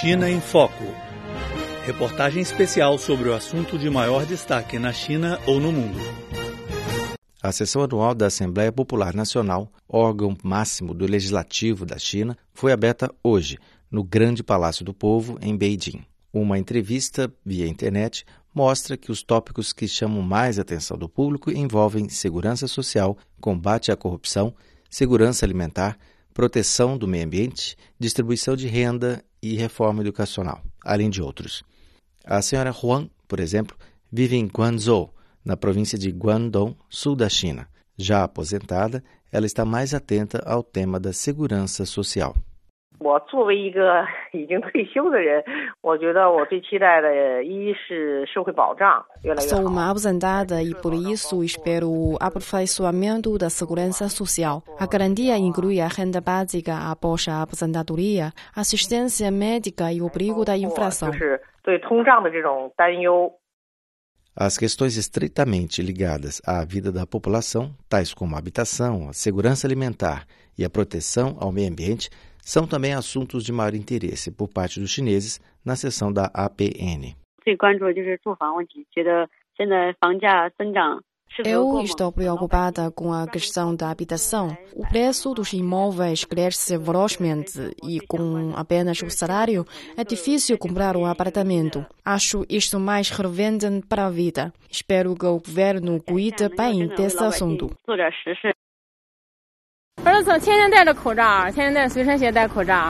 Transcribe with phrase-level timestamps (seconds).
[0.00, 0.84] China em Foco.
[1.84, 5.98] Reportagem especial sobre o assunto de maior destaque na China ou no mundo.
[7.42, 13.14] A sessão anual da Assembleia Popular Nacional, órgão máximo do Legislativo da China, foi aberta
[13.22, 13.58] hoje,
[13.90, 16.02] no Grande Palácio do Povo, em Beijing.
[16.32, 18.24] Uma entrevista via internet
[18.54, 23.96] mostra que os tópicos que chamam mais atenção do público envolvem segurança social, combate à
[23.96, 24.54] corrupção,
[24.88, 25.98] segurança alimentar,
[26.34, 31.62] proteção do meio ambiente, distribuição de renda e reforma educacional, além de outros.
[32.24, 33.76] A senhora Huang, por exemplo,
[34.10, 35.14] vive em Guangzhou,
[35.44, 37.68] na província de Guangdong, sul da China.
[37.96, 42.36] Já aposentada, ela está mais atenta ao tema da segurança social.
[49.40, 54.62] Sou uma aposentada e por isso espero o aperfeiçoamento da segurança social.
[54.78, 60.56] A garantia inclui a renda básica após a aposentadoria, assistência médica e o perigo da
[60.56, 61.10] inflação.
[64.34, 70.26] As questões estritamente ligadas à vida da população, tais como a habitação, a segurança alimentar
[70.56, 72.08] e a proteção ao meio ambiente,
[72.42, 77.16] são também assuntos de maior interesse por parte dos chineses na sessão da APN.
[81.44, 84.54] Eu estou preocupada com a questão da habitação.
[84.74, 89.64] O preço dos imóveis cresce velozmente e, com apenas o salário,
[89.96, 91.86] é difícil comprar um apartamento.
[92.04, 94.52] Acho isto mais relevante para a vida.
[94.70, 97.70] Espero que o governo cuide bem desse assunto.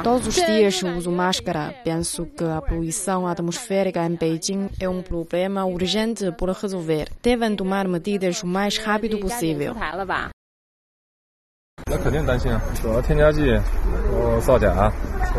[0.02, 1.74] Todos os dias uso máscara.
[1.84, 7.10] Penso que a poluição atmosférica em Beijing é um problema urgente por resolver.
[7.22, 9.74] Devem tomar medidas o mais rápido possível.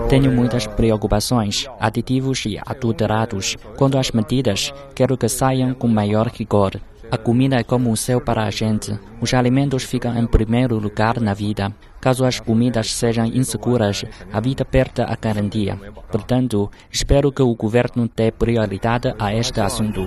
[0.10, 3.56] Tenho muitas preocupações, aditivos e adulterados.
[3.78, 6.80] Quando as medidas, quero que saiam com maior rigor.
[7.14, 8.92] A comida é como o céu para a gente.
[9.22, 11.72] Os alimentos ficam em primeiro lugar na vida.
[12.02, 15.76] Caso as comidas sejam inseguras, a vida perde a garantia.
[16.12, 20.02] Portanto, espero que o governo dê prioridade a este assunto.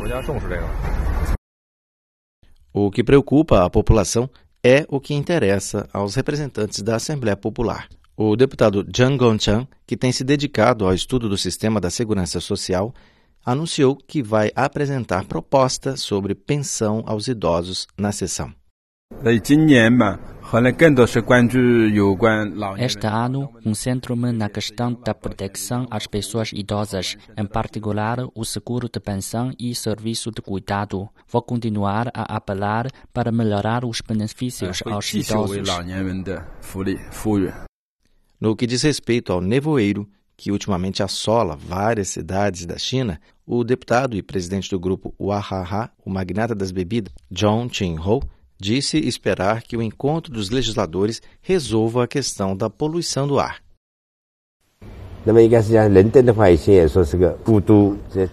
[2.72, 4.28] O que preocupa a população
[4.61, 7.88] é o que interessa aos representantes da Assembleia Popular.
[8.17, 12.93] O deputado Zhang Gongchang, que tem se dedicado ao estudo do sistema da segurança social,
[13.47, 18.53] anunciou que vai apresentar proposta sobre pensão aos idosos na sessão.
[22.79, 28.99] Este ano, concentro-me na questão da proteção às pessoas idosas, em particular o seguro de
[28.99, 31.09] pensão e serviço de cuidado.
[31.29, 35.69] Vou continuar a apelar para melhorar os benefícios aos idosos.
[38.41, 44.17] No que diz respeito ao nevoeiro, que ultimamente assola várias cidades da China, o deputado
[44.17, 48.23] e presidente do grupo Wahaha, o magnata das bebidas, John Chin-ho,
[48.59, 53.66] disse esperar que o encontro dos legisladores resolva a questão da poluição do ar.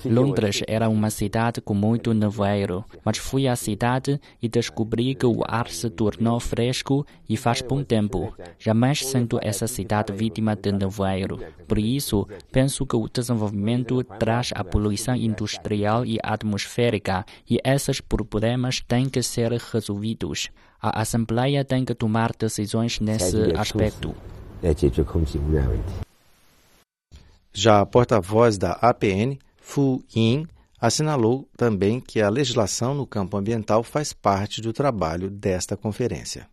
[0.06, 5.42] Londres era uma cidade com muito nevoeiro, mas fui à cidade e descobri que o
[5.48, 8.32] ar se tornou fresco e faz bom tempo.
[8.60, 11.40] Jamais sinto essa cidade vítima de nevoeiro.
[11.68, 18.82] Por isso, penso que o desenvolvimento traz a poluição industrial e atmosférica e esses problemas
[18.82, 20.52] têm que ser resolvidos.
[20.80, 24.14] A Assembleia tem que tomar decisões nesse aspecto.
[27.54, 30.48] Já a porta-voz da APN, Fu Yin,
[30.82, 36.48] assinalou também que a legislação no campo ambiental faz parte do trabalho desta conferência.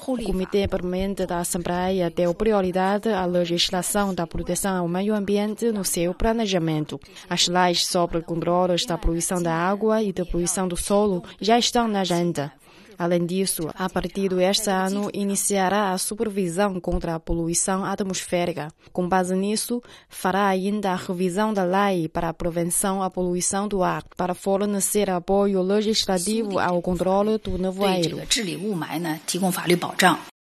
[0.00, 5.84] O Comitê Permanente da Assembleia deu prioridade à legislação da proteção ao meio ambiente no
[5.84, 6.98] seu planejamento.
[7.28, 11.86] As leis sobre controles da poluição da água e da poluição do solo já estão
[11.86, 12.50] na agenda.
[12.98, 18.72] Além disso, a partir deste ano, iniciará a supervisão contra a poluição atmosférica.
[18.92, 23.84] Com base nisso, fará ainda a revisão da lei para a prevenção à poluição do
[23.84, 28.18] ar, para fornecer apoio legislativo ao controle do nevoeiro.